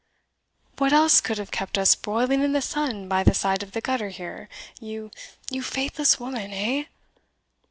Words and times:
"What 0.79 0.93
else 0.93 1.21
could 1.21 1.37
have 1.37 1.51
kept 1.51 1.77
us 1.77 1.93
broiling 1.93 2.41
in 2.41 2.53
the 2.53 2.61
sun 2.63 3.07
by 3.07 3.23
the 3.23 3.35
side 3.35 3.61
of 3.61 3.73
the 3.73 3.81
gutter 3.81 4.09
here, 4.09 4.49
you 4.79 5.11
you 5.51 5.61
faithless 5.61 6.19
woman, 6.19 6.51
eh?" 6.51 6.85